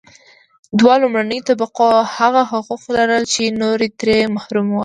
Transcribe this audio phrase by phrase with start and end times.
[0.79, 4.79] دوه لومړنیو طبقو هغه حقوق لرل چې نور ترې محروم وو.